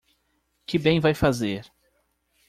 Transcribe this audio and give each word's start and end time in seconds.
Que 0.65 0.79
bem 0.79 0.99
vai 0.99 1.13
fazer? 1.13 1.71